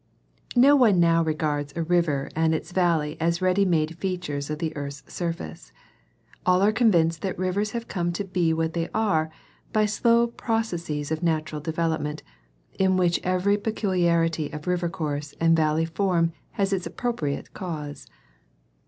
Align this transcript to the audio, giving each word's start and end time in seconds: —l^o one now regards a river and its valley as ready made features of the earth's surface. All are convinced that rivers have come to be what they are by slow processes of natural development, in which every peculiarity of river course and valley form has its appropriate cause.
—l^o 0.55 0.75
one 0.75 0.99
now 0.99 1.23
regards 1.23 1.73
a 1.75 1.83
river 1.83 2.27
and 2.35 2.55
its 2.55 2.71
valley 2.71 3.15
as 3.19 3.39
ready 3.39 3.65
made 3.65 3.99
features 3.99 4.49
of 4.49 4.57
the 4.57 4.75
earth's 4.75 5.03
surface. 5.13 5.71
All 6.43 6.63
are 6.63 6.71
convinced 6.71 7.21
that 7.21 7.37
rivers 7.37 7.73
have 7.73 7.87
come 7.87 8.11
to 8.13 8.23
be 8.23 8.51
what 8.51 8.73
they 8.73 8.89
are 8.95 9.29
by 9.71 9.85
slow 9.85 10.25
processes 10.25 11.11
of 11.11 11.21
natural 11.21 11.61
development, 11.61 12.23
in 12.79 12.97
which 12.97 13.19
every 13.23 13.57
peculiarity 13.59 14.49
of 14.49 14.65
river 14.65 14.89
course 14.89 15.35
and 15.39 15.55
valley 15.55 15.85
form 15.85 16.33
has 16.53 16.73
its 16.73 16.87
appropriate 16.87 17.53
cause. 17.53 18.07